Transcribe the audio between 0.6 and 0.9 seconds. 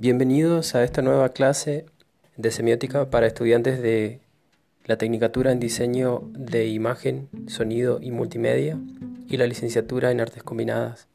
a